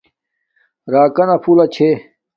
[0.93, 1.89] راکانا پھولہ چھے